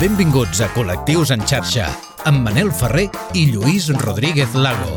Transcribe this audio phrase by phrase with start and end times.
[0.00, 1.84] Benvinguts a Col·lectius en xarxa,
[2.24, 4.94] amb Manel Ferrer i Lluís Rodríguez Lago.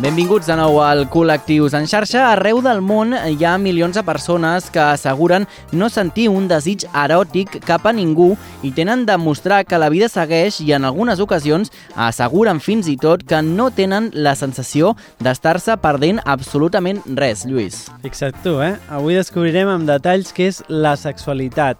[0.00, 2.22] Benvinguts de nou al Col·lectius en xarxa.
[2.30, 5.44] Arreu del món hi ha milions de persones que asseguren
[5.76, 8.30] no sentir un desig eròtic cap a ningú
[8.64, 12.96] i tenen de mostrar que la vida segueix i en algunes ocasions asseguren fins i
[12.96, 17.84] tot que no tenen la sensació d'estar-se perdent absolutament res, Lluís.
[18.00, 18.72] Fixa't tu, eh?
[18.88, 21.76] Avui descobrirem amb detalls què és la sexualitat.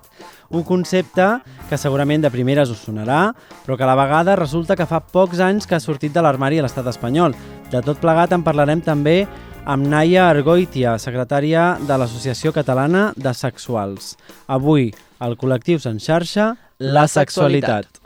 [0.53, 1.27] Un concepte
[1.71, 3.33] que segurament de primeres us sonarà,
[3.65, 6.61] però que a la vegada resulta que fa pocs anys que ha sortit de l'armari
[6.61, 7.33] a l'estat espanyol.
[7.73, 9.23] De tot plegat en parlarem també
[9.65, 14.17] amb Naia Argoitia, secretària de l'Associació Catalana de Sexuals.
[14.47, 14.91] Avui,
[15.23, 18.03] al Col·lectius en xarxa, la sexualitat.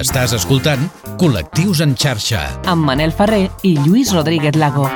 [0.00, 0.88] Estàs escoltant
[1.20, 2.42] Col·lectius en xarxa.
[2.66, 4.88] amb Manel Ferrer i Lluís Rodríguez Lago.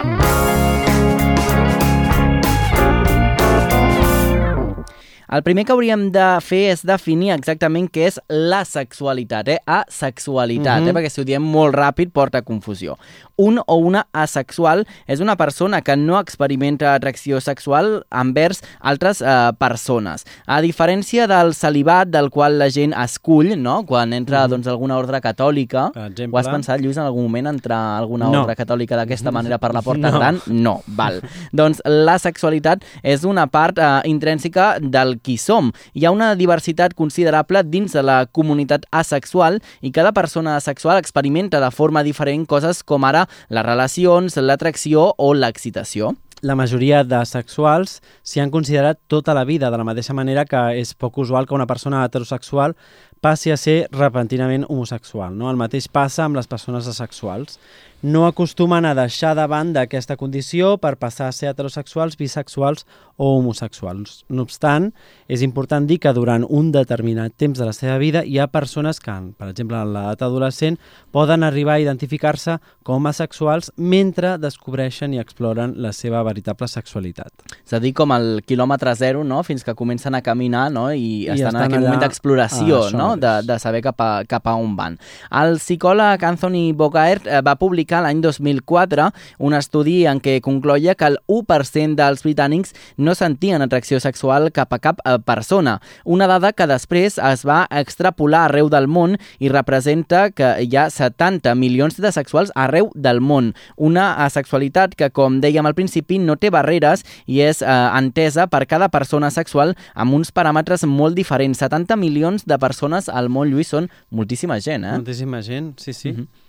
[5.28, 9.58] El primer que hauríem de fer és definir exactament què és la sexualitat, eh?
[9.66, 10.88] Asexualitat, Mhm.
[10.88, 10.92] eh?
[10.92, 12.96] Perquè si ho diem molt ràpid porta confusió.
[13.36, 19.52] Un o una asexual és una persona que no experimenta atracció sexual envers altres eh,
[19.58, 20.24] persones.
[20.46, 23.84] A diferència del celibat del qual la gent escull, no?
[23.84, 24.50] Quan entra Mhm.
[24.50, 26.34] doncs, alguna ordre catòlica, Per exemple.
[26.34, 28.42] ho has pensat, Lluís, en algun moment entrar a alguna No.
[28.42, 30.18] ordre catòlica d'aquesta manera per la porta No.
[30.18, 30.40] gran?
[30.46, 31.20] No, val.
[31.52, 35.72] doncs la sexualitat és una part eh, intrínseca del qui som.
[35.94, 41.60] Hi ha una diversitat considerable dins de la comunitat asexual i cada persona asexual experimenta
[41.60, 46.14] de forma diferent coses com ara les relacions, l'atracció o l'excitació.
[46.42, 50.60] la majoria de sexuals s'hi han considerat tota la vida, de la mateixa manera que
[50.78, 52.76] és poc usual que una persona heterosexual
[53.20, 55.34] passi a ser repentinament homosexual.
[55.34, 55.50] No?
[55.50, 57.58] El mateix passa amb les persones asexuals.
[58.02, 62.84] No acostumen a deixar de banda aquesta condició per passar a ser heterosexuals, bisexuals
[63.16, 64.26] o homosexuals.
[64.28, 64.90] No obstant,
[65.32, 69.00] és important dir que durant un determinat temps de la seva vida hi ha persones
[69.00, 70.76] que, per exemple, en l'edat adolescent,
[71.10, 77.32] poden arribar a identificar-se com a sexuals mentre descobreixen i exploren la seva veritable sexualitat.
[77.64, 79.40] És a dir, com el quilòmetre zero, no?
[79.42, 80.90] fins que comencen a caminar no?
[80.92, 83.08] i, I estan, en estan aquell allà- moment d'exploració, Ah, no?
[83.16, 85.00] de, de saber cap a, cap a on van.
[85.32, 91.06] El psicòleg Anthony Bogaert eh, va publicar l'any 2004 un estudi en què concloia que
[91.06, 95.78] el 1% dels britànics no sentien atracció sexual cap a cap eh, persona.
[96.04, 100.88] Una dada que després es va extrapolar arreu del món i representa que hi ha
[100.90, 103.52] 70 milions de sexuals arreu del món.
[103.76, 108.64] Una asexualitat que, com dèiem al principi, no té barreres i és eh, entesa per
[108.66, 111.62] cada persona sexual amb uns paràmetres molt diferents.
[111.66, 114.96] 70 milions de persones al món, Lluís, són moltíssima gent, eh?
[114.98, 116.12] Moltíssima gent, sí, sí.
[116.12, 116.45] Mhm.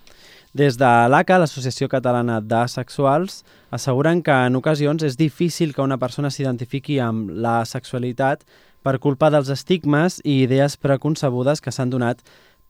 [0.57, 3.43] Des de l'ACA, l'Associació Catalana d'Asexuals,
[3.77, 8.41] asseguren que en ocasions és difícil que una persona s'identifiqui amb la sexualitat
[8.81, 12.23] per culpa dels estigmes i idees preconcebudes que s'han donat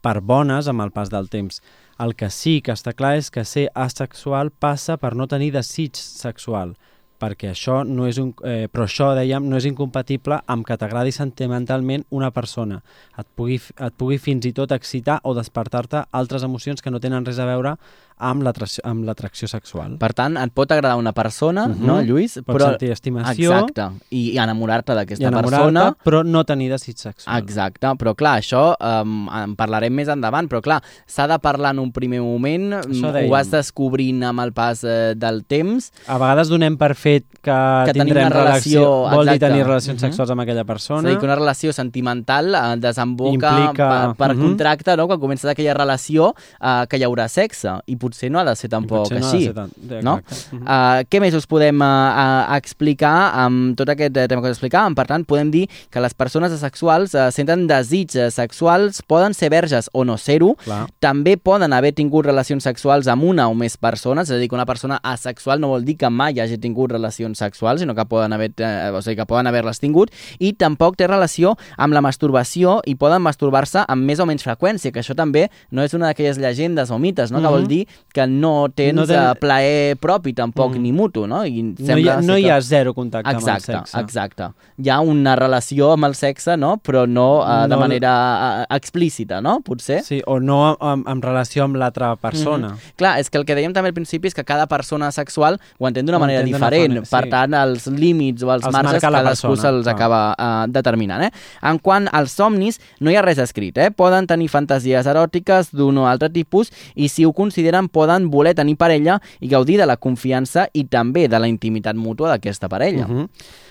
[0.03, 1.61] per bones amb el pas del temps.
[2.03, 5.95] El que sí que està clar és que ser asexual passa per no tenir desig
[5.95, 6.75] sexual,
[7.19, 11.11] perquè això no és un, eh, però això, dèiem, no és incompatible amb que t'agradi
[11.15, 12.81] sentimentalment una persona.
[13.17, 17.25] Et pugui, et pugui fins i tot excitar o despertar-te altres emocions que no tenen
[17.25, 17.77] res a veure
[18.19, 19.97] amb l'atracció sexual.
[19.97, 21.85] Per tant, et pot agradar una persona, Mhm.
[21.85, 22.39] no, Lluís?
[22.45, 25.95] Pots sentir estimació Exacte, i, i enamorar-te d'aquesta enamorar-te, persona.
[26.03, 27.37] però no tenir desig sexual.
[27.37, 31.79] Exacte, però clar, això um, en parlarem més endavant, però clar, s'ha de parlar en
[31.79, 36.77] un primer moment, ho vas descobrint amb el pas eh, del temps, A vegades donem
[36.77, 37.51] per fet que,
[37.85, 40.09] Que tindrem una relació, Vol dir tenir relacions Mhm.
[40.09, 41.07] sexuals amb aquella és persona.
[41.07, 44.41] a dir, que una relació sentimental eh, desemboca Implica- per, per Mhm.
[44.41, 45.07] contracte, no?
[45.07, 48.69] quan comença aquella relació eh, que hi haurà sexe, i potser no ha de ser
[48.71, 49.45] tampoc no així.
[49.45, 50.17] ser tant- no?
[50.17, 50.55] exacte.
[50.55, 50.63] Mhm.
[50.63, 53.13] Uh, què més us podem uh, uh, explicar
[53.45, 54.95] amb tot aquest uh, tema que us explicàvem?
[54.97, 59.49] Per tant, podem dir que les persones asexuals uh, senten desig uh, sexuals, poden ser
[59.53, 60.55] verges o no ser-ho,
[60.99, 64.55] també poden haver tingut relacions sexuals amb una o més persones, és a dir, que
[64.55, 68.33] una persona asexual no vol dir que mai hagi tingut relacions sexuals, sinó que poden
[68.33, 72.81] haver, eh, o sigui, que poden haver-les tingut, i tampoc té relació amb la masturbació
[72.85, 76.37] i poden masturbar-se amb més o menys freqüència, que això també no és una d'aquelles
[76.37, 77.39] llegendes o mites, no?
[77.39, 77.51] que Mhm.
[77.53, 79.35] vol dir que no tens No ten...
[79.39, 80.81] plaer propi tampoc, Mhm.
[80.81, 81.45] ni mutu, no?
[81.45, 83.99] I No hi, sembla ha, no hi ha zero contacte Exacte, amb el sexe.
[84.01, 84.47] exacte.
[84.77, 86.77] Hi ha una relació amb el sexe, no?
[86.83, 89.61] Però no, uh, de No- manera uh, explícita, no?
[89.61, 90.01] Potser.
[90.03, 92.69] Sí, o no en, en relació amb l'altra persona.
[92.69, 92.77] Mhm.
[92.95, 95.87] Clar, és que el que dèiem també al principi és que cada persona sexual ho
[95.87, 96.89] entén d'una manera diferent.
[96.95, 97.29] manera, Per sí.
[97.29, 99.95] tant, els límits o els, Els marges marca cadascú se'ls clar.
[99.95, 101.23] acaba uh, determinant.
[101.23, 101.31] Eh?
[101.61, 103.77] En quant als somnis, no hi ha res escrit.
[103.77, 103.91] Eh?
[103.91, 108.77] Poden tenir fantasies eròtiques d'un o altre tipus i si ho consideren poden voler tenir
[108.77, 113.05] parella i gaudir de la confiança i també de la intimitat mútua d'aquesta parella.
[113.05, 113.27] Uh -huh.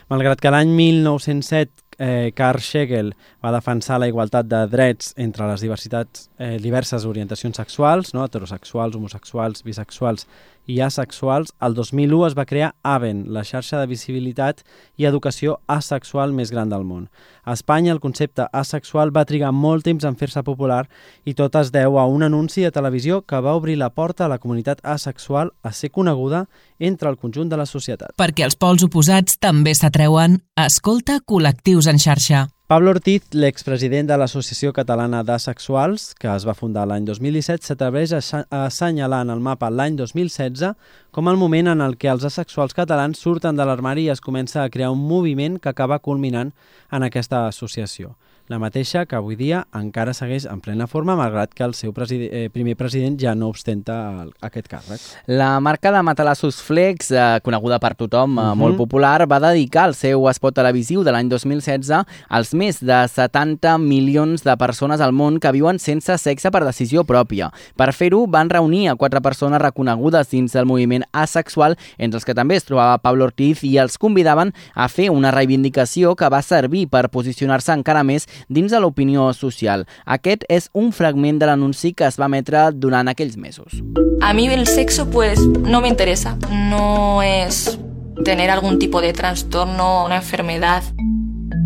[0.09, 5.61] Malgrat que l'any 1907 eh, Carl Schegel va defensar la igualtat de drets entre les
[5.61, 8.25] diversitats, eh, diverses orientacions sexuals, no?
[8.25, 10.27] heterosexuals, homosexuals, bisexuals
[10.67, 14.63] i asexuals, el 2001 es va crear AVEN, la xarxa de visibilitat
[14.97, 17.09] i educació asexual més gran del món.
[17.45, 20.85] A Espanya el concepte asexual va trigar molt temps en fer-se popular
[21.25, 24.33] i tot es deu a un anunci de televisió que va obrir la porta a
[24.33, 26.47] la comunitat asexual a ser coneguda
[26.79, 28.17] entre el conjunt de la societat.
[28.19, 32.47] Perquè els pols oposats també s'atreuen, escolta col·lectius en xarxa.
[32.67, 38.41] Pablo Ortiz, l'expresident de l'Associació Catalana d'Asexuals, que es va fundar l'any 2017, s'atreveix a
[38.65, 40.73] assenyalar en el mapa l'any 2016
[41.15, 44.65] com el moment en el què els asexuals catalans surten de l'armari i es comença
[44.65, 46.51] a crear un moviment que acaba culminant
[46.91, 48.17] en aquesta associació
[48.49, 52.29] la mateixa que avui dia encara segueix en plena forma, malgrat que el seu preside
[52.31, 55.03] eh, primer president ja no ostenta el, aquest càrrec.
[55.27, 58.55] La marca de matalassos Flex, eh, coneguda per tothom, uh -huh.
[58.55, 63.79] molt popular, va dedicar el seu espot televisiu de l'any 2016 als més de 70
[63.79, 67.51] milions de persones al món que viuen sense sexe per decisió pròpia.
[67.77, 72.35] Per fer-ho, van reunir a quatre persones reconegudes dins del moviment asexual, entre els que
[72.35, 76.89] també es trobava Pablo Ortiz, i els convidaven a fer una reivindicació que va servir
[76.89, 79.87] per posicionar-se encara més dins de l'opinió social.
[80.05, 83.83] Aquest és un fragment de l'anunci que es va emetre durant aquells mesos.
[84.21, 87.79] A mí el sexo pues no me interesa, no es
[88.25, 90.83] tener algún tipo de trastorno, una enfermedad,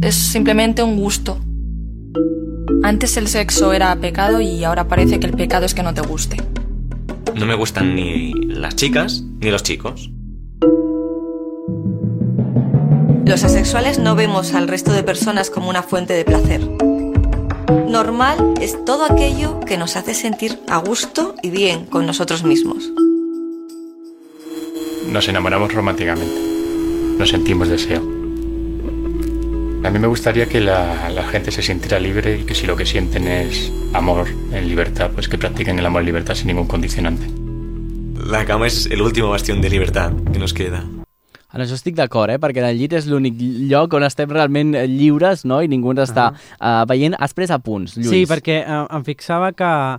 [0.03, 1.39] es simplemente un gusto.
[2.83, 6.01] Antes el sexo era pecado y ahora parece que el pecado es que no te
[6.01, 6.37] guste.
[7.35, 10.11] No me gustan ni las chicas ni los chicos.
[13.31, 16.69] Los asexuales no vemos al resto de personas como una fuente de placer.
[17.87, 22.91] Normal es todo aquello que nos hace sentir a gusto y bien con nosotros mismos.
[25.07, 26.35] Nos enamoramos románticamente,
[27.19, 28.01] nos sentimos deseo.
[28.01, 32.75] A mí me gustaría que la, la, gente se sintiera libre y que si lo
[32.75, 36.67] que sienten es amor en libertad, pues que practiquen el amor en libertad sin ningún
[36.67, 37.29] condicionante.
[38.27, 40.85] La cama es el último bastión de libertad que nos queda.
[41.51, 42.39] En això estic d'acord, eh?
[42.39, 43.35] perquè el llit és l'únic
[43.71, 45.61] lloc on estem realment lliures no?
[45.63, 46.83] i ningú ens està uh -huh.
[46.83, 47.17] uh, veient.
[47.19, 48.11] Has pres apunts, Lluís.
[48.11, 49.99] Sí, perquè uh, em fixava que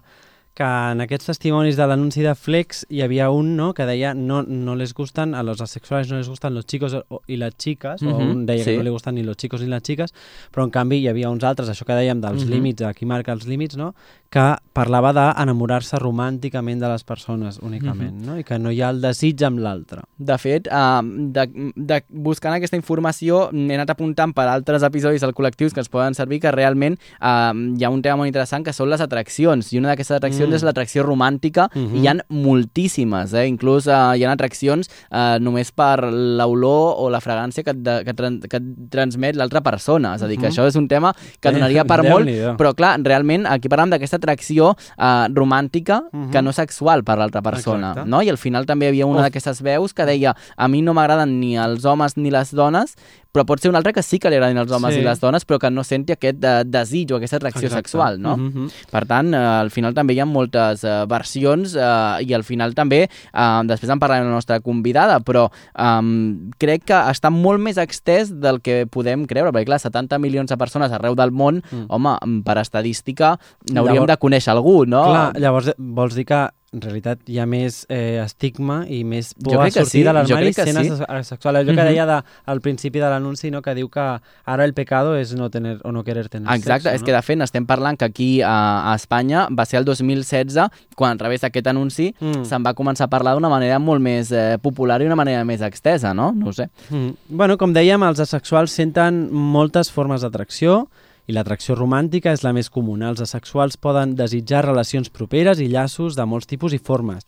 [0.53, 4.42] que en aquests testimonis de l'anunci de Flex hi havia un no, que deia no,
[4.44, 8.07] no les gustan, a los asexuales no les gustan los chicos i les xiques, uh
[8.07, 8.71] -huh, o un deia sí.
[8.71, 10.13] que no li gustan ni los chicos ni les xiques,
[10.51, 12.51] però en canvi hi havia uns altres, això que dèiem dels uh -huh.
[12.51, 13.94] límits, aquí marca els límits, no?
[14.31, 18.25] que parlava d'enamorar-se romànticament de les persones únicament, uh -huh.
[18.27, 18.39] no?
[18.39, 20.01] i que no hi ha el desig amb l'altre.
[20.18, 25.33] De fet, uh, de, de, buscant aquesta informació he anat apuntant per altres episodis al
[25.33, 28.71] col·lectius que ens poden servir que realment uh, hi ha un tema molt interessant que
[28.71, 30.50] són les atraccions, i una d'aquestes atraccions mm.
[30.53, 31.95] És l'atracció romàntica, uh -huh.
[31.98, 33.48] i hi ha moltíssimes, eh?
[33.48, 38.13] inclús uh, hi ha atraccions uh, només per l'olor o la fragància que, de, que,
[38.13, 40.63] tran que et transmet l'altra persona, és a dir, que uh -huh.
[40.63, 42.27] això és un tema que donaria per molt,
[42.57, 46.31] però clar, realment aquí parlem d'aquesta atracció uh, romàntica uh -huh.
[46.31, 48.09] que no sexual per l'altra persona, Exacte.
[48.09, 48.21] no?
[48.21, 51.39] I al final també hi havia una d'aquestes veus que deia a mi no m'agraden
[51.39, 52.95] ni els homes ni les dones,
[53.31, 55.01] però pot ser un altre que sí que li agradin els homes sí.
[55.01, 57.88] i les dones, però que no senti aquest de, desig o aquesta atracció Exacte.
[57.88, 58.36] sexual, no?
[58.36, 58.68] Uh -huh.
[58.92, 62.74] Per tant, uh, al final també hi ha moltes uh, versions uh, i al final
[62.74, 67.78] també, uh, després en parlarem la nostra convidada, però um, crec que està molt més
[67.78, 71.86] extès del que podem creure, perquè clar, 70 milions de persones arreu del món, mm.
[71.89, 73.39] home, per estadística
[73.72, 75.03] n'hauríem de conèixer algú, no?
[75.06, 79.58] Clar, llavors vols dir que en realitat hi ha més eh, estigma i més por
[79.60, 80.04] a sortir sí.
[80.08, 80.94] de l'armari sent sí.
[81.04, 81.58] asexual.
[81.60, 83.60] Allò que deia de, al principi de l'anunci, no?
[83.66, 86.96] que diu que ara el pecado és no tener o no querer tener Exacte, sexo,
[86.96, 87.10] és no?
[87.10, 88.56] que de fet estem parlant que aquí a,
[88.88, 92.48] a Espanya va ser el 2016 quan a través d'aquest anunci mm.
[92.48, 95.60] se'n va començar a parlar d'una manera molt més eh, popular i una manera més
[95.68, 96.32] extesa, no?
[96.32, 96.70] No ho sé.
[96.88, 97.36] Mm.
[97.36, 100.86] Bueno, com dèiem, els asexuals senten moltes formes d'atracció,
[101.32, 103.10] i l'atracció romàntica és la més comuna.
[103.10, 107.24] Els asexuals poden desitjar relacions properes i llaços de molts tipus i formes.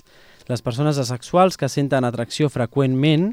[0.52, 3.32] Les persones asexuals que senten atracció freqüentment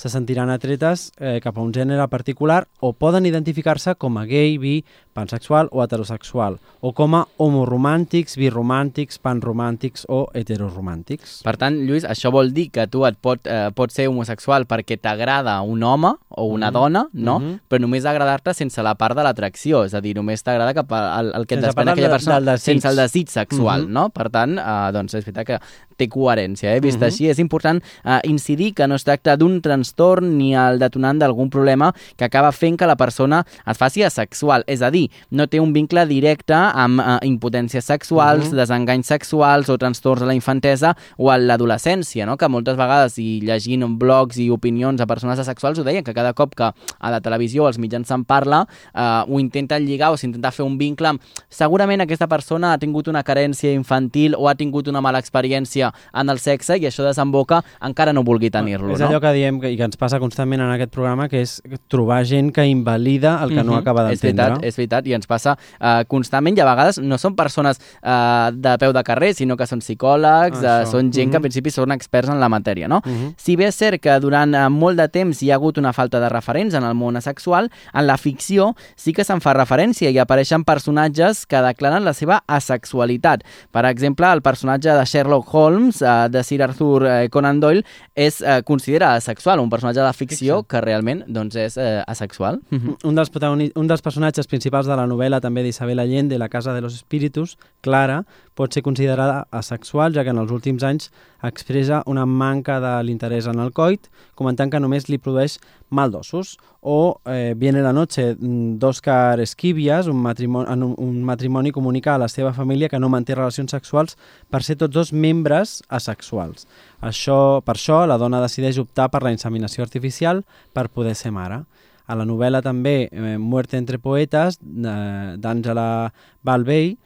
[0.00, 4.56] se sentiran atretes eh, cap a un gènere particular o poden identificar-se com a gay,
[4.56, 4.78] bi,
[5.12, 11.42] pansexual o heterosexual, o com a homoromàntics, biromàntics, panromàntics o heteroromàntics.
[11.44, 14.96] Per tant, Lluís, això vol dir que tu et pot, eh, pots ser homosexual perquè
[14.96, 16.72] t'agrada un home o una mm -hmm.
[16.72, 17.38] dona, no?
[17.38, 17.60] Mm -hmm.
[17.68, 21.46] Però només agradar-te sense la part de l'atracció, és a dir, només t'agrada cap al
[21.46, 23.92] que et desprèn aquella persona del sense el desig sexual, mm -hmm.
[23.92, 24.08] no?
[24.08, 25.60] Per tant, eh, doncs és veritat que
[26.00, 26.80] té coherència, eh?
[26.80, 27.02] Vist uh Mhm.
[27.02, 27.06] -huh.
[27.12, 31.50] així, és important eh, incidir que no es tracta d'un trastorn ni el detonant d'algun
[31.50, 34.64] problema que acaba fent que la persona es faci asexual.
[34.66, 38.52] És a dir, no té un vincle directe amb eh, impotències sexuals, uh Mhm.
[38.52, 38.56] -huh.
[38.56, 42.36] desenganys sexuals o trastorns a la infantesa o a l'adolescència, no?
[42.36, 46.32] que moltes vegades, i llegint blogs i opinions de persones asexuals, ho deien, que cada
[46.32, 50.16] cop que a la televisió o als mitjans se'n parla, eh, ho intenten lligar o
[50.16, 54.54] s'intenta fer un vincle amb segurament aquesta persona ha tingut una carència infantil o ha
[54.54, 59.00] tingut una mala experiència en el sexe i això desemboca encara no vulgui tenir-lo, És
[59.00, 59.08] no?
[59.08, 62.24] allò que diem que, i que ens passa constantment en aquest programa, que és trobar
[62.24, 63.78] gent que invalida el que no Mhm.
[63.78, 64.68] acaba És veritat, d'entendre.
[64.68, 68.76] és veritat, i ens passa uh, constantment i a vegades no són persones uh, de
[68.78, 71.48] peu de carrer, sinó que són psicòlegs, uh, són gent que en Mhm.
[71.48, 73.00] principi són experts en la matèria, no?
[73.04, 73.34] Mhm.
[73.36, 76.20] Si bé és cert que durant uh, molt de temps hi ha hagut una falta
[76.20, 80.18] de referents en el món asexual, en la ficció sí que se'n fa referència i
[80.18, 83.42] apareixen personatges que declaren la seva asexualitat.
[83.70, 87.84] Per exemple, el personatge de Sherlock Holmes, uh, de Sir Arthur uh, Conan Doyle,
[88.14, 92.60] és uh, considera asexual, un personatge de ficció que realment doncs, és uh, asexual.
[92.70, 93.00] Mhm.
[93.08, 93.32] Un dels,
[93.74, 97.56] un dels personatges principals de la novel·la també d'Isabel Allende, La casa de los espíritus,
[97.80, 101.10] Clara, pot ser considerada asexual, ja que en els últims anys
[101.42, 105.58] expressa una manca de l'interès en el coit, comentant que només li produeix
[105.88, 106.58] mal d'ossos.
[106.80, 112.28] O eh, Viene la noche, mm, d'Òscar Esquivias, un matrimoni, un, matrimoni comunica a la
[112.28, 114.16] seva família que no manté relacions sexuals
[114.48, 116.66] per ser tots dos membres asexuals.
[117.02, 121.66] Això, per això, la dona decideix optar per la inseminació artificial per poder ser mare.
[122.06, 126.96] A la novel·la també eh, Muerte entre poetes, d'Àngela Balvey,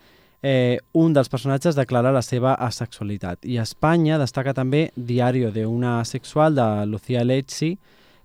[0.44, 3.42] eh, un dels personatges declara la seva asexualitat.
[3.42, 7.74] I a Espanya destaca també Diario de una asexual de Lucía Lecci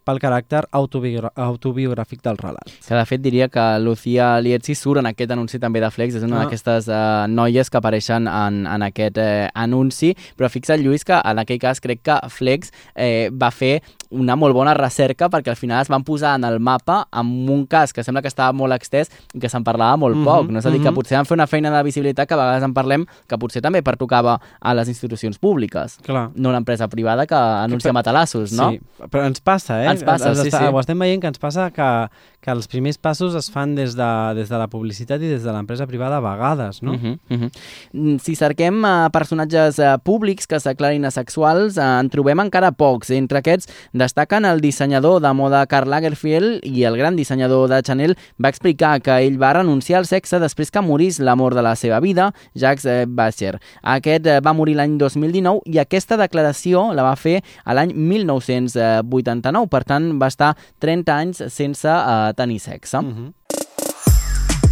[0.10, 2.72] pel caràcter autobiogràfic del relat.
[2.88, 6.24] Que de fet diria que Lucía Lietzi surt en aquest anunci també de Flex, és
[6.26, 6.46] una Ah.
[6.46, 11.40] d'aquestes eh, noies que apareixen en, en aquest eh, anunci, però fixa't Lluís que en
[11.40, 15.82] aquell cas crec que Flex eh, va fer una molt bona recerca perquè al final
[15.84, 19.12] es van posar en el mapa amb un cas que sembla que estava molt extès
[19.34, 20.60] i que se'n parlava molt Mhm, poc, no?
[20.60, 20.96] És a dir, que mhm.
[20.96, 23.82] potser van fer una feina de visibilitat que a vegades en parlem que potser també
[23.84, 26.32] pertocava a les institucions públiques, Clar.
[26.36, 28.72] no una empresa privada que anuncia matalassos, no?
[28.72, 29.92] Sí, però ens passa, eh?
[29.92, 30.74] Ens passa, sí, està, sí.
[30.74, 32.10] Ho estem veient que ens passa que,
[32.42, 35.54] que els primers passos es fan des de, des de la publicitat i des de
[35.54, 36.94] l'empresa privada a vegades, no?
[36.94, 38.20] Uh -huh, uh -huh.
[38.20, 43.10] Si cerquem uh, personatges uh, públics que s'aclarin asexuals, uh, en trobem encara pocs.
[43.12, 43.68] Entre aquests
[44.00, 49.00] destaquen el dissenyador de moda Karl Lagerfeld i el gran dissenyador de Chanel va explicar
[49.04, 52.86] que ell va renunciar al sexe després que morís l'amor de la seva vida, Jacques
[52.86, 53.58] eh, Bacher.
[53.84, 59.68] Aquest eh, va morir l'any 2019 i aquesta declaració la va fer a l'any 1989,
[59.70, 62.98] per tant va estar 30 anys sense uh, tenir sexe.
[62.98, 63.34] Uh -huh.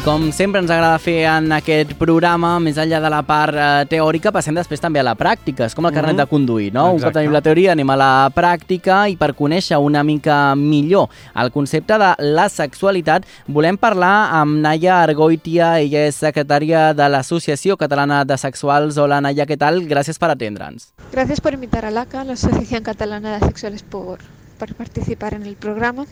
[0.00, 3.64] I com sempre ens agrada fer en aquest programa, més enllà de la part eh,
[3.90, 5.66] teòrica, passem després també a la pràctica.
[5.68, 6.20] És com el carnet Mhm.
[6.22, 6.84] de conduir, no?
[6.86, 7.18] Un cop Exacte.
[7.18, 11.98] tenim la teoria anem a la pràctica i per conèixer una mica millor el concepte
[11.98, 18.38] de la sexualitat volem parlar amb Naya Argoitia, ella és secretària de l'Associació Catalana de
[18.38, 18.96] Sexuals.
[18.96, 19.82] Hola Naya, què tal?
[19.82, 20.94] Gràcies per atendre'ns.
[21.12, 24.20] Gracias por invitar a l'ACA, la Asociación Catalana de Sexuales, por,
[24.58, 26.06] por participar en el programa.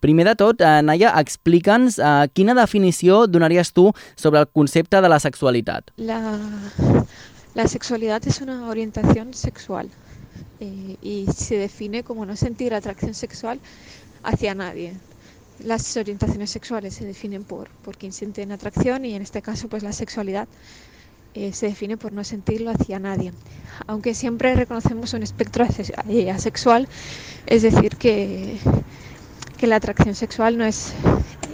[0.00, 5.18] Primer de eh, Naya, explica'ns eh, quina definició donaries tu sobre el concepte de la
[5.20, 5.90] sexualitat.
[5.96, 6.38] La,
[7.66, 9.88] sexualidad es una orientación sexual
[10.60, 13.58] eh, y se define como no sentir atracción sexual
[14.22, 14.94] hacia nadie.
[15.64, 19.82] Las orientaciones sexuales se definen por, por quien sienten atracción y en este caso pues
[19.82, 20.46] la sexualidad
[21.34, 23.32] eh, se define por no sentirlo hacia nadie.
[23.86, 25.92] Aunque siempre reconocemos un espectro ase-
[26.30, 26.88] asexual,
[27.46, 28.56] es decir que,
[29.58, 30.94] que la atracción sexual no es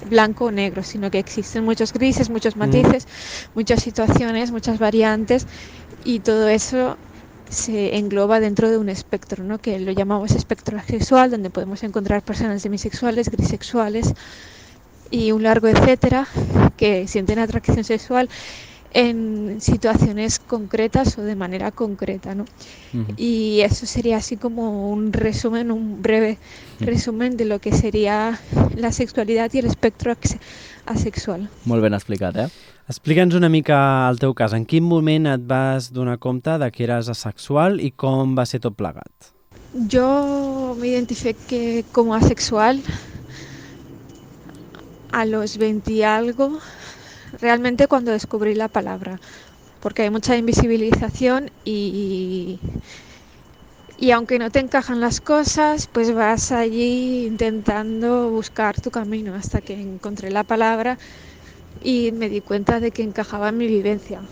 [0.09, 3.09] blanco o negro, sino que existen muchos grises, muchos matices,
[3.55, 5.47] muchas situaciones, muchas variantes
[6.05, 6.97] y todo eso
[7.49, 9.59] se engloba dentro de un espectro, ¿no?
[9.59, 14.15] que lo llamamos espectro sexual, donde podemos encontrar personas demisexuales, grisexuales
[15.11, 16.27] y un largo etcétera
[16.77, 18.29] que sienten atracción sexual
[18.95, 22.45] en situaciones concretas o de manera concreta, ¿no?
[23.17, 26.39] Y eso sería así como un resumen, un breve
[26.79, 28.39] resumen de lo que sería
[28.77, 30.15] la sexualidad y el espectro
[30.87, 31.49] asexual.
[31.65, 32.49] Molt ben explicat, eh?
[32.87, 34.53] Explica'ns una mica el teu cas.
[34.53, 38.61] En quin moment et vas donar compte de que eres asexual i com va ser
[38.61, 39.33] tot plegat?
[39.89, 42.83] Yo me identifiqué como asexual
[45.11, 46.61] a los 20 y algo,
[47.45, 49.21] realmente cuando descubrí la palabra,
[49.81, 52.61] porque hay mucha invisibilización y,
[53.97, 59.61] y aunque no te encajan las cosas, pues vas allí intentando buscar tu camino hasta
[59.63, 60.99] que encontré la palabra
[61.81, 64.25] y me di cuenta de que encajaba en mi vivencia.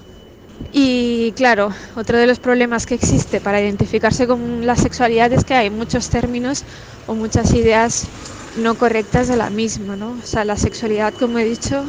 [0.73, 5.55] Y claro, otro de los problemas que existe para identificarse con la sexualidad es que
[5.55, 6.65] hay muchos términos
[7.07, 8.13] o muchas ideas
[8.55, 10.15] no correctas de la misma, ¿no?
[10.15, 11.87] O sea, la sexualidad, como he dicho,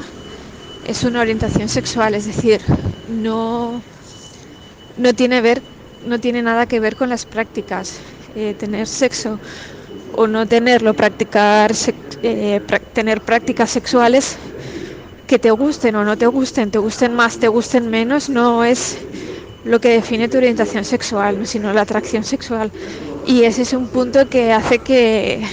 [0.88, 2.62] es una orientación sexual, es decir,
[3.08, 3.82] no,
[4.98, 5.62] no, tiene, ver,
[6.06, 8.00] no tiene nada que ver con las prácticas.
[8.36, 9.40] Eh, tener sexo
[10.16, 11.72] o no tenerlo, practicar,
[12.24, 12.60] eh,
[12.94, 14.38] tener prácticas sexuales
[15.28, 18.98] que te gusten o no te gusten, te gusten más, te gusten menos, no es
[19.66, 22.72] lo que define tu orientación sexual, sino la atracción sexual.
[23.26, 25.44] Y ese es un punto que hace que,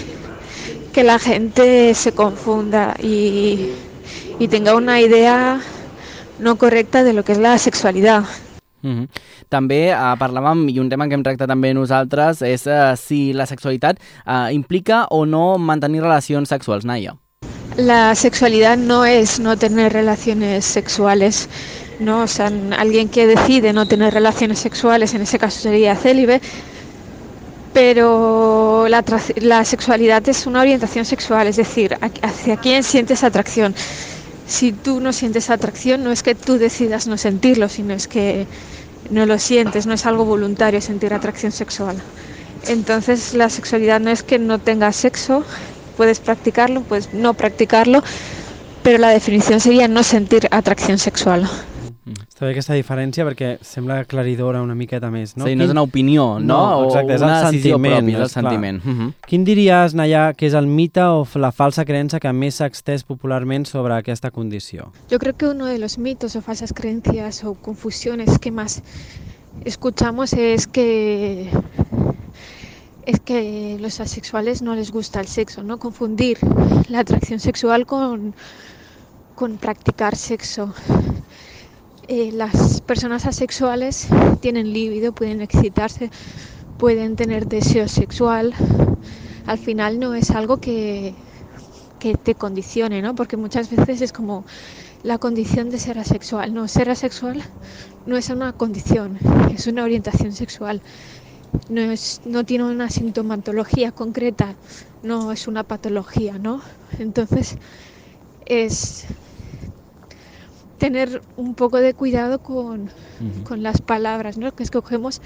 [0.92, 3.70] que la gente se confunda y,
[4.40, 5.60] y tenga una idea
[6.40, 8.24] no correcta de lo que és la sexualitat.
[8.82, 9.08] Mm -hmm.
[9.48, 13.98] També parlàvem, i un tema que hem tractat també nosaltres, és uh, si la sexualitat
[14.26, 17.14] uh, implica o no mantenir relacions sexuals, Naya.
[17.76, 21.48] La sexualidad no es no tener relaciones sexuales,
[21.98, 22.22] ¿no?
[22.22, 26.40] O sea, alguien que decide no tener relaciones sexuales, en ese caso sería célibe,
[27.72, 29.04] pero la,
[29.36, 33.74] la sexualidad es una orientación sexual, es decir, hacia quién sientes atracción.
[34.50, 38.48] Si tú no sientes atracción, no es que tú decidas no sentirlo, sino es que
[39.08, 42.02] no lo sientes, no es algo voluntario sentir atracción sexual.
[42.66, 45.44] Entonces la sexualidad no es que no tengas sexo,
[45.96, 48.02] puedes practicarlo, puedes no practicarlo,
[48.82, 51.48] pero la definición sería no sentir atracción sexual.
[52.26, 55.46] Està bé aquesta diferència perquè sembla aclaridora una miqueta més, no?
[55.46, 56.58] Sí, no és una opinió, no?
[56.58, 57.96] no exacte, és una el sentiment.
[58.00, 58.80] Pròpia, és el sentiment.
[58.84, 59.12] Uh -huh.
[59.26, 63.04] Quin diries, Naya, que és el mite o la falsa creença que més s'ha extès
[63.04, 64.92] popularment sobre aquesta condició?
[65.10, 68.82] Yo creo que uno de los mitos o falsas creencias o confusiones que más
[69.64, 71.50] escuchamos es que
[73.06, 75.78] es que los asexuales no les gusta el sexo, ¿no?
[75.78, 76.38] Confundir
[76.88, 78.34] la atracción sexual con,
[79.34, 80.72] con practicar sexo.
[82.12, 84.08] Eh, las personas asexuales
[84.40, 86.10] tienen líbido, pueden excitarse,
[86.76, 88.52] pueden tener deseo sexual.
[89.46, 91.14] Al final no es algo que,
[92.00, 93.14] que te condicione, ¿no?
[93.14, 94.44] Porque muchas veces es como
[95.04, 96.52] la condición de ser asexual.
[96.52, 97.44] No, ser asexual
[98.06, 99.16] no es una condición,
[99.54, 100.82] es una orientación sexual.
[101.68, 104.56] No, es, no tiene una sintomatología concreta,
[105.04, 106.60] no es una patología, ¿no?
[106.98, 107.56] Entonces
[108.46, 109.06] es
[110.80, 112.86] tener un poco de cuidado con, uh
[113.20, 113.42] -huh.
[113.44, 114.52] con las palabras ¿no?
[114.56, 115.20] que escogemos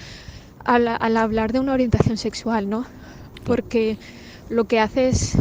[0.64, 2.84] al, al, hablar de una orientación sexual, ¿no?
[3.44, 3.96] Porque
[4.48, 5.38] lo que hace es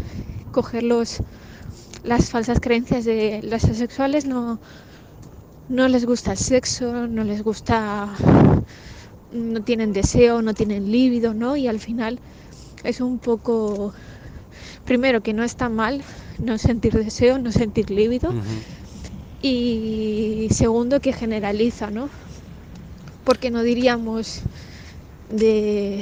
[0.51, 1.23] coger los,
[2.03, 4.59] las falsas creencias de las asexuales, no,
[5.67, 8.09] no les gusta el sexo, no les gusta,
[9.33, 11.55] no tienen deseo, no tienen líbido, ¿no?
[11.55, 12.19] Y al final
[12.83, 13.93] es un poco,
[14.85, 16.03] primero que no está mal
[16.37, 18.29] no sentir deseo, no sentir líbido.
[18.29, 18.82] Uh -huh
[19.43, 22.09] y segundo que generaliza, ¿no?
[23.25, 24.39] Porque no diríamos
[25.29, 26.01] de,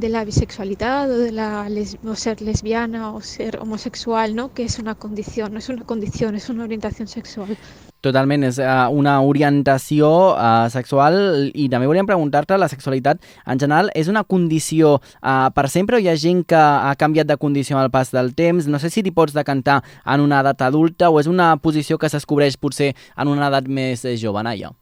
[0.00, 4.52] de la bisexualidad o de la les, o ser lesbiana o ser homosexual, ¿no?
[4.52, 7.56] Que es una condición, no es una condición, es una orientación sexual.
[8.00, 13.90] Totalment, és uh, una orientació uh, sexual i també volíem preguntar-te, la sexualitat en general
[13.92, 17.76] és una condició uh, per sempre o hi ha gent que ha canviat de condició
[17.76, 18.70] al pas del temps?
[18.72, 22.08] No sé si t'hi pots decantar en una edat adulta o és una posició que
[22.08, 24.72] s'escobreix potser en una edat més jove, Naya?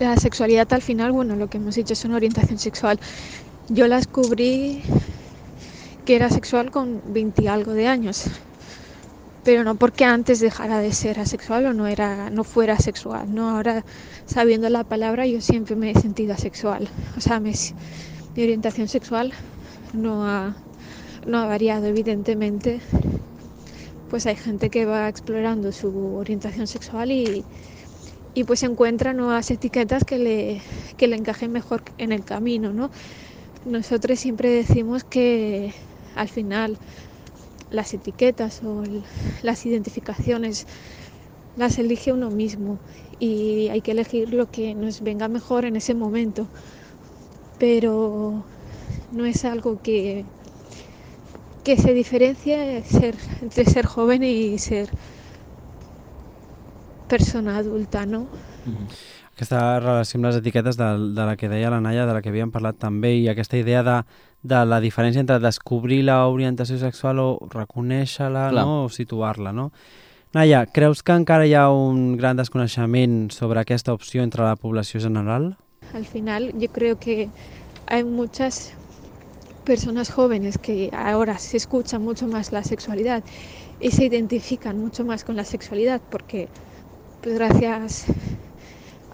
[0.00, 2.98] La sexualidad al final, bueno, lo que hemos dicho es una orientación sexual.
[3.68, 4.82] Yo la descubrí
[6.04, 8.24] que era sexual con 20 y algo de años.
[9.42, 13.50] pero no porque antes dejara de ser asexual o no era no fuera sexual no
[13.50, 13.84] ahora
[14.26, 16.88] sabiendo la palabra yo siempre me he sentido asexual.
[17.16, 17.52] O sea mi
[18.36, 19.32] orientación sexual
[19.92, 20.56] no ha,
[21.26, 22.80] no ha variado evidentemente.
[24.08, 27.46] Pues hay gente que va explorando su orientación sexual y,
[28.34, 30.62] y pues encuentra nuevas etiquetas que le,
[30.96, 32.90] que le encajen mejor en el camino no
[33.64, 35.72] nosotros siempre decimos que
[36.14, 36.76] al final
[37.70, 38.82] las etiquetas o
[39.42, 40.66] las identificaciones
[41.56, 42.78] las elige uno mismo
[43.18, 46.46] y hay que elegir lo que nos venga mejor en ese momento.
[47.58, 48.44] Pero
[49.12, 50.24] no es algo que,
[51.62, 54.90] que se diferencie ser, entre ser joven y ser
[57.08, 58.26] persona adulta, no?
[59.34, 62.30] Aquesta relació amb les etiquetes de, de la que deia la Naya, de la que
[62.30, 63.96] havíem parlat també, i aquesta idea de,
[64.46, 68.84] de la diferència entre descobrir l'orientació sexual o reconèixer-la no?
[68.84, 69.50] o situar-la.
[69.50, 69.72] No?
[70.38, 75.02] Naya, creus que encara hi ha un gran desconeixement sobre aquesta opció entre la població
[75.02, 75.56] general?
[75.94, 77.28] Al final yo creo que
[77.86, 78.72] hay muchas
[79.64, 83.24] personas jóvenes que ahora se escuchan mucho más la sexualidad
[83.80, 86.48] y se identifican mucho más con la sexualidad porque
[87.20, 88.06] pues gracias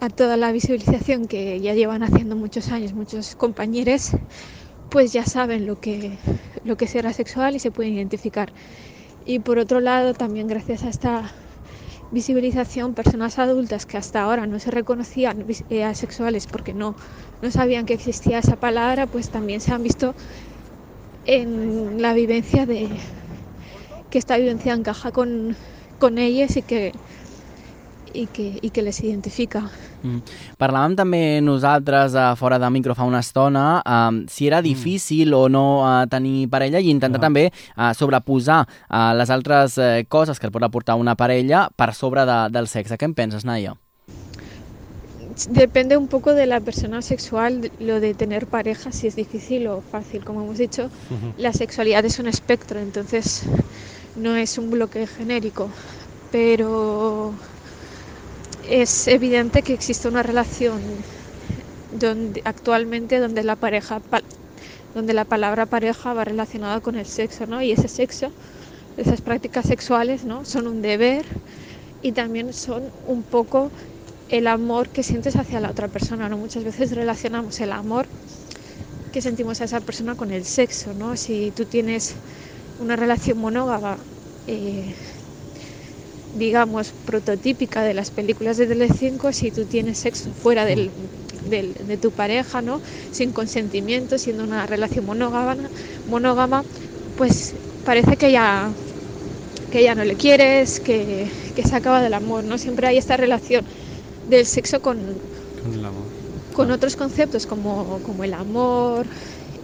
[0.00, 4.12] a toda la visibilización que ya llevan haciendo muchos años muchos compañeros
[4.90, 6.18] pues ya saben lo que
[6.64, 8.52] lo que será sexual y se pueden identificar.
[9.24, 11.32] Y por otro lado también gracias a esta
[12.10, 16.96] visibilización personas adultas que hasta ahora no se reconocían eh, asexuales porque no,
[17.40, 20.14] no sabían que existía esa palabra, pues también se han visto
[21.24, 22.88] en la vivencia de
[24.10, 25.56] que esta vivencia encaja con,
[25.98, 26.92] con ellas y que,
[28.14, 29.62] i que, i que les identifica.
[30.02, 30.22] Mm.
[30.60, 35.36] Parlàvem també nosaltres a fora de micro fa una estona um, si era difícil mm.
[35.36, 37.26] o no uh, tenir parella i intentar ah.
[37.28, 41.92] també uh, sobreposar uh, les altres uh, coses que el pot aportar una parella per
[41.94, 42.96] sobre de, del sexe.
[42.96, 43.76] Què en penses, Naya?
[45.48, 49.80] Depende un poco de la persona sexual, lo de tener pareja, si es difícil o
[49.80, 50.24] fácil.
[50.24, 51.32] Como hemos dicho, uh -huh.
[51.38, 53.44] la sexualidad es un espectro, entonces
[54.16, 55.70] no es un bloque genérico.
[56.30, 57.32] Pero
[58.70, 61.04] es evidente que existe una relación
[61.90, 64.00] donde, actualmente donde la pareja
[64.94, 67.62] donde la palabra pareja va relacionada con el sexo, ¿no?
[67.62, 68.32] Y ese sexo,
[68.96, 70.44] esas prácticas sexuales, ¿no?
[70.44, 71.26] Son un deber
[72.02, 73.72] y también son un poco
[74.28, 76.38] el amor que sientes hacia la otra persona, ¿no?
[76.38, 78.08] Muchas veces relacionamos el amor
[79.12, 81.16] que sentimos a esa persona con el sexo, ¿no?
[81.16, 82.20] Si tú tienes
[82.78, 84.06] una relación monógama,
[84.46, 84.94] eh,
[86.32, 90.92] digamos, prototípica de las películas de Telecinco si tú tienes sexo fuera del,
[91.44, 92.82] del, de tu pareja, ¿no?
[93.10, 95.70] Sin consentimiento, siendo una relación monógama,
[96.06, 96.66] monógama
[97.14, 98.76] pues parece que ya,
[99.70, 102.58] que ya no le quieres, que, que se acaba del amor, ¿no?
[102.58, 103.66] Siempre hay esta relación
[104.22, 105.22] del sexo con,
[105.58, 106.12] con, el amor.
[106.52, 109.08] con otros conceptos como, como el amor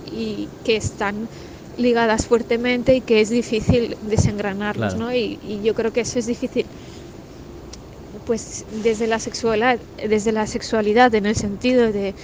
[0.04, 1.28] y que están
[1.76, 5.10] ligadas fuertemente y que es difícil desengranarlos, claro.
[5.10, 5.14] ¿no?
[5.14, 6.66] Y, y, yo creo que eso es difícil
[8.26, 12.14] pues desde la sexualidad, desde la sexualidad en el sentido de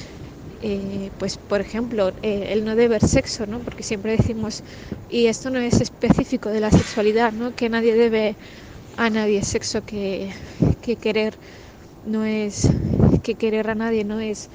[0.65, 3.59] eh, pues por ejemplo eh, el no deber sexo, ¿no?
[3.59, 4.62] Porque siempre decimos
[5.11, 7.55] y esto no es específico de la sexualidad, ¿no?
[7.55, 8.37] Que nadie debe
[8.97, 10.31] a nadie sexo que,
[10.83, 11.35] que querer
[12.07, 12.69] no es
[13.23, 14.49] que querer a nadie no es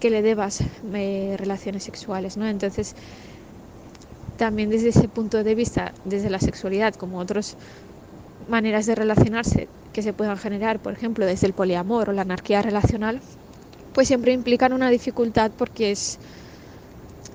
[0.00, 0.62] que le debas
[0.92, 2.46] eh, relaciones sexuales, ¿no?
[2.46, 2.94] Entonces
[4.36, 7.56] también desde ese punto de vista, desde la sexualidad, como otras
[8.48, 12.62] maneras de relacionarse que se puedan generar, por ejemplo, desde el poliamor o la anarquía
[12.62, 13.20] relacional,
[13.92, 16.18] pues siempre implican una dificultad porque es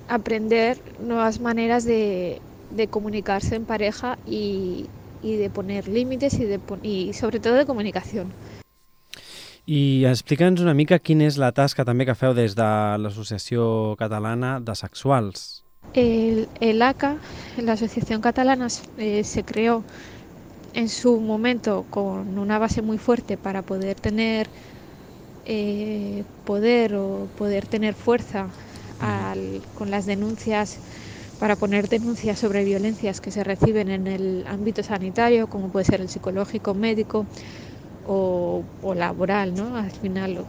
[0.08, 4.86] aprender nuevas maneras de, de comunicarse en pareja y,
[5.22, 8.32] y de poner límites y, de, y sobre todo de comunicación.
[9.70, 14.56] I explica'ns una mica quina és la tasca també que feu des de l'Associació Catalana
[14.58, 15.62] de Sexuals.
[15.92, 17.20] El, el ACA,
[17.56, 19.84] la Asociación Catalana, eh, se creó
[20.72, 24.52] en su momento con una base muy fuerte para poder tener
[25.44, 28.54] eh, poder o poder tener fuerza
[28.98, 30.82] al, con las denuncias
[31.38, 36.00] para poner denuncias sobre violencias que se reciben en el ámbito sanitario, como puede ser
[36.02, 37.26] el psicológico, médico
[38.02, 39.76] o, laboral, ¿no?
[39.76, 40.46] Al final,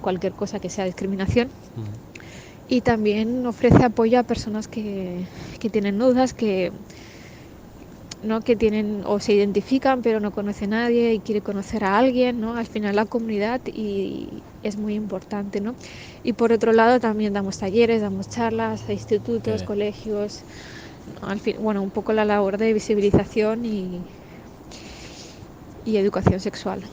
[0.00, 1.52] cualquier cosa que sea discriminación.
[2.72, 5.26] Y también ofrece apoyo a personas que,
[5.60, 6.72] que tienen dudas, que,
[8.22, 8.40] ¿no?
[8.40, 12.40] que tienen o se identifican pero no conoce a nadie y quiere conocer a alguien,
[12.40, 12.56] ¿no?
[12.56, 15.76] Al final la comunidad y es muy importante, ¿no?
[16.22, 20.46] Y por otro lado también damos talleres, damos charlas a institutos, colegios,
[21.06, 21.28] ¿no?
[21.28, 24.06] al fin, bueno, un poco la labor de visibilización y,
[25.84, 26.90] y educación sexual.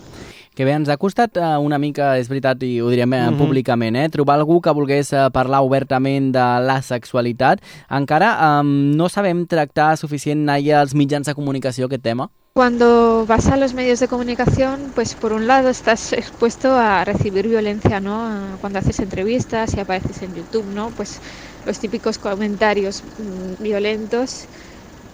[0.59, 3.37] Que bé, ens ha costat uh, una mica, és veritat, i ho direm mm -hmm.
[3.39, 7.61] públicament, eh, trobar algú que volgués uh, parlar obertament de la sexualitat.
[7.89, 12.29] Encara um, no sabem tractar suficient, Naia, els mitjans de comunicació aquest tema?
[12.55, 17.47] Cuando vas a los medios de comunicación, pues por un lado estás expuesto a recibir
[17.47, 18.57] violencia, ¿no?
[18.59, 20.89] Cuando haces entrevistas y apareces en YouTube, ¿no?
[20.89, 21.21] Pues
[21.65, 24.45] los típicos comentarios mmm, violentos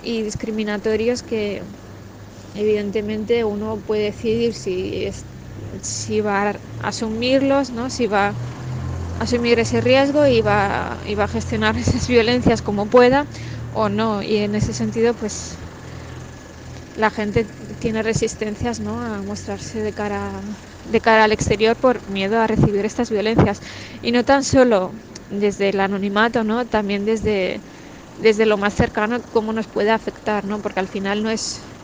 [0.03, 1.61] y discriminatorios que
[2.55, 5.23] evidentemente uno puede decidir si es
[5.81, 7.89] si va a asumirlos, ¿no?
[7.89, 8.35] si va a
[9.19, 13.27] asumir ese riesgo y va, y va a gestionar esas violencias como pueda
[13.71, 14.21] o no.
[14.23, 15.59] Y en ese sentido, pues
[16.93, 17.45] la gente
[17.79, 19.01] tiene resistencias ¿no?
[19.01, 20.43] a mostrarse de cara,
[20.83, 23.61] de cara al exterior por miedo a recibir estas violencias.
[24.01, 24.93] Y no tan solo
[25.29, 26.67] desde el anonimato, ¿no?
[26.67, 27.63] también desde,
[28.15, 30.61] desde lo más cercano, cómo nos puede afectar, ¿no?
[30.61, 31.74] porque al final no es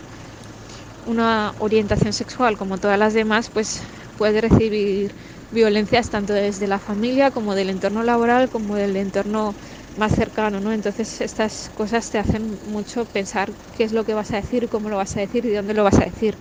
[1.06, 3.84] una orientación sexual como todas las demás, pues
[4.16, 5.16] puede recibir
[5.52, 9.56] violencias tanto desde la familia como del entorno laboral como del entorno
[9.96, 10.72] más cercano, ¿no?
[10.74, 14.90] Entonces estas cosas te hacen mucho pensar qué es lo que vas a decir, cómo
[14.90, 16.38] lo vas a decir y dónde lo vas a decir.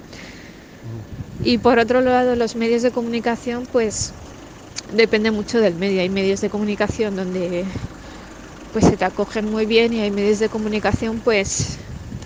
[1.39, 4.15] Y por otro lado, los medios de comunicación, pues
[4.93, 6.01] depende mucho del medio.
[6.03, 7.67] Hay medios de comunicación donde
[8.71, 11.79] pues se te acogen muy bien y hay medios de comunicación pues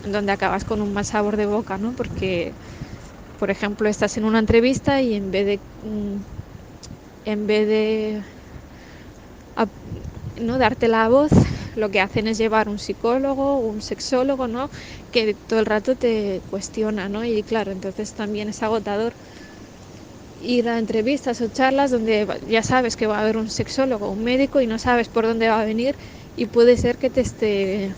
[0.04, 1.94] donde acabas con un mal sabor de boca, ¿no?
[1.94, 2.56] Porque,
[3.36, 5.62] por ejemplo, estás en una entrevista y en vez de
[7.24, 8.24] en vez de
[10.36, 11.30] no darte la voz,
[11.74, 14.68] lo que hacen es llevar un psicólogo, un sexólogo, ¿no?
[15.10, 17.24] Que todo el rato te cuestiona, ¿no?
[17.24, 19.16] Y claro, entonces también es agotador
[20.36, 22.16] ir a entrevistas o charlas donde
[22.54, 25.48] ya sabes que va a haber un sexólogo, un médico y no sabes por dónde
[25.48, 25.96] va a venir
[26.34, 27.94] y puede ser que te esté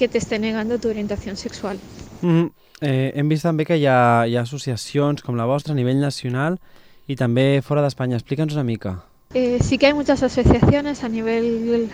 [0.00, 1.76] que te esté negando tu orientación sexual.
[2.22, 2.50] Mm -hmm.
[2.80, 6.00] eh, hem vist també que hi ha, hi ha associacions com la vostra a nivell
[6.00, 6.58] nacional
[7.06, 8.16] i també fora d'Espanya.
[8.16, 9.04] Explica'ns una mica.
[9.34, 11.90] Eh, sí que hay muchas asociaciones a nivel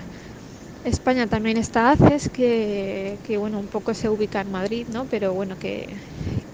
[0.86, 5.34] España también está ACES que, que, bueno un poco se ubica en Madrid no pero
[5.34, 5.88] bueno que,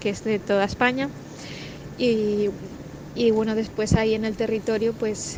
[0.01, 1.07] que es de toda España
[1.99, 2.49] y,
[3.15, 5.37] y, bueno después ahí en el territorio pues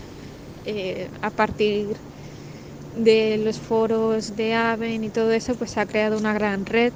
[0.66, 1.96] eh, a partir
[2.98, 6.94] de los foros de AVEN y todo eso pues se ha creado una gran red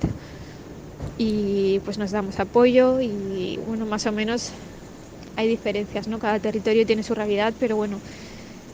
[1.17, 4.51] y pues nos damos apoyo y bueno más o menos
[5.35, 7.99] hay diferencias no cada territorio tiene su realidad pero bueno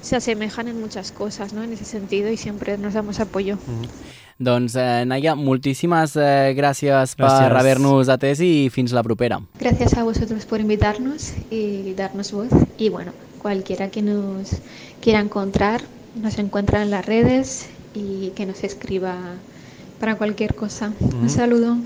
[0.06, 1.64] se asemejan en muchas cosas, ¿no?
[1.64, 3.56] En ese sentido y siempre nos damos apoyo.
[3.56, 3.90] Mm -hmm.
[4.38, 9.40] Doncs, eh, Naya, moltíssimes eh, gràcies, gràcies per haver-nos atès i fins la propera.
[9.60, 12.52] Gracias a vosotros por invitarnos y darnos voz.
[12.78, 14.60] Y bueno, cualquiera que nos
[15.02, 15.82] quiera encontrar,
[16.16, 19.36] nos encuentra en las redes y que nos escriba
[20.00, 20.90] para cualquier cosa.
[20.90, 21.22] Mm -hmm.
[21.22, 21.78] Un saludo.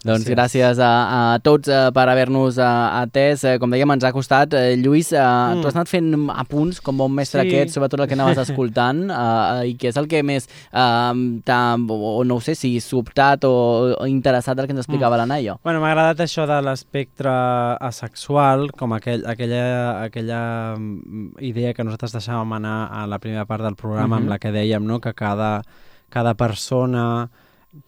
[0.00, 0.32] Doncs sí.
[0.32, 0.92] gràcies a,
[1.34, 3.42] a tots uh, per haver-nos uh, atès.
[3.44, 4.54] Uh, com dèiem, ens ha costat.
[4.56, 5.60] Uh, Lluís, uh, mm.
[5.60, 7.50] tu has anat fent apunts com bon mestre sí.
[7.50, 12.24] aquest, sobretot el que anaves escoltant, uh, i què és el que més uh, o
[12.24, 13.52] no ho sé, si sobtat o,
[14.00, 15.20] o interessat el que ens explicava mm.
[15.20, 15.58] la Naia?
[15.62, 17.34] Bueno, m'ha agradat això de l'espectre
[17.90, 20.40] asexual, com aquell, aquella, aquella
[21.44, 24.22] idea que nosaltres deixàvem anar a la primera part del programa, mm -hmm.
[24.22, 25.00] amb la que dèiem no?
[25.00, 25.60] que cada,
[26.08, 27.28] cada persona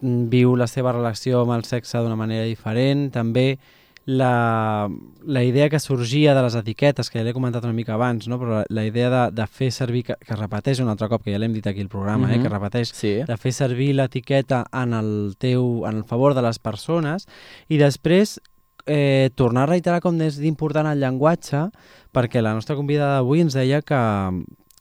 [0.01, 3.59] viu la seva relació amb el sexe d'una manera diferent, també
[4.05, 4.91] la,
[5.23, 8.39] la idea que sorgia de les etiquetes, que ja l'he comentat una mica abans, no?
[8.41, 11.35] però la, la idea de, de fer servir, que, que repeteix un altre cop, que
[11.35, 12.35] ja l'hem dit aquí al programa, mm -hmm.
[12.35, 12.39] eh?
[12.39, 12.43] Mhm.
[12.43, 13.13] que repeteix, sí.
[13.27, 17.29] de fer servir l'etiqueta en el teu, en el favor de les persones,
[17.69, 18.41] i després
[18.87, 21.71] eh, tornar a reiterar com és d'important el llenguatge,
[22.13, 24.03] perquè la nostra convidada d'avui ens deia que,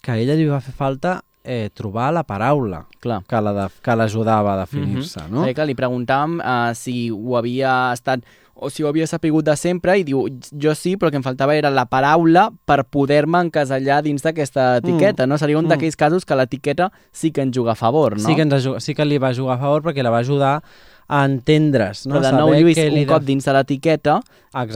[0.01, 3.23] que a ella li va fer falta eh, trobar la paraula Clar.
[3.25, 5.19] que l'ajudava a definir-se.
[5.21, 5.31] Mm -hmm.
[5.31, 5.47] no?
[5.47, 8.21] Eh, que li preguntàvem uh, si ho havia estat
[8.53, 11.23] o si ho havia sapigut de sempre i diu, jo sí, però el que em
[11.23, 15.29] faltava era la paraula per poder-me encasellar dins d'aquesta etiqueta, mm.
[15.29, 15.37] no?
[15.37, 15.69] Seria un mm.
[15.73, 18.23] d'aquells casos que l'etiqueta sí que ens juga a favor, no?
[18.23, 20.61] Sí que, ens, sí que li va jugar a favor perquè la va ajudar
[21.11, 22.15] a entendre's, no?
[22.15, 24.15] Però de nou, Lluís, un cop dins de l'etiqueta,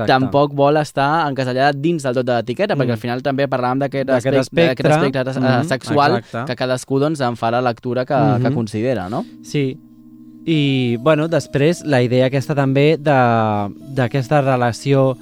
[0.04, 2.82] tampoc vol estar encasellat dins del tot de l'etiqueta, mm.
[2.82, 5.68] perquè al final també parlàvem d'aquest aspecte, espectre, aspecte mm -hmm.
[5.72, 6.46] sexual Exacte.
[6.52, 8.42] que cadascú doncs, en fa la lectura que, mm -hmm.
[8.44, 9.26] que considera, no?
[9.44, 9.78] Sí,
[10.46, 15.18] i bueno, després la idea aquesta també d'aquesta relació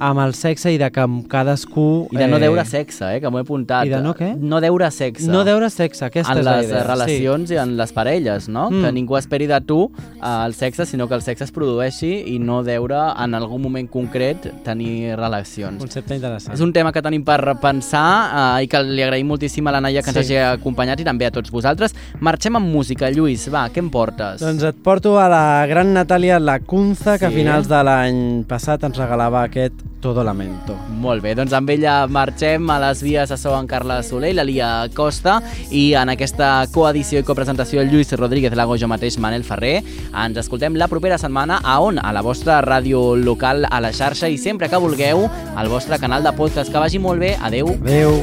[0.00, 2.08] amb el sexe i de que cadascú...
[2.10, 3.86] I de no deure sexe, eh, que m'ho he apuntat.
[3.86, 4.30] I de no què?
[4.40, 5.28] No deure sexe.
[5.28, 6.84] No deure sexe, aquesta en és la les idea.
[6.88, 7.56] relacions sí.
[7.56, 8.70] i en les parelles, no?
[8.70, 8.86] Mm.
[8.86, 12.38] Que ningú esperi de tu uh, el sexe, sinó que el sexe es produeixi i
[12.40, 15.78] no deure en algun moment concret tenir relacions.
[15.84, 16.56] Concepte interessant.
[16.56, 19.84] És un tema que tenim per pensar uh, i que li agraïm moltíssim a la
[19.84, 20.16] Naia que sí.
[20.16, 21.94] ens hagi acompanyat i també a tots vosaltres.
[22.24, 23.12] Marxem amb música.
[23.12, 24.40] Lluís, va, què em portes?
[24.40, 27.32] Doncs et porto a la gran Natàlia Lacunza, que sí.
[27.32, 30.76] a finals de l'any passat ens regalava aquest Todo Lamento.
[30.88, 34.36] Molt bé, doncs amb ella marxem a les vies a so en Carla Soler i
[34.38, 39.18] la Lia Costa i en aquesta coedició i copresentació el Lluís Rodríguez Lago, jo mateix,
[39.20, 39.82] Manel Ferrer.
[40.10, 42.00] Ens escoltem la propera setmana a on?
[42.00, 46.24] A la vostra ràdio local, a la xarxa i sempre que vulgueu al vostre canal
[46.24, 46.72] de podcast.
[46.72, 47.36] Que vagi molt bé.
[47.36, 47.74] Adeu.
[47.84, 48.22] Adeu.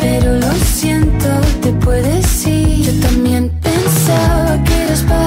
[0.00, 1.28] Pero lo siento,
[1.62, 2.82] te puedes ir.
[2.84, 5.23] Yo también pensaba que eras para